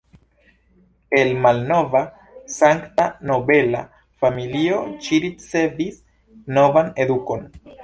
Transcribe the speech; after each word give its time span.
El 1.17 1.33
malnova 1.43 2.01
Saksa 2.55 3.05
nobela 3.33 3.83
familio, 4.25 4.81
ŝi 5.09 5.23
ricevis 5.29 6.03
bonan 6.59 6.93
edukon. 7.07 7.49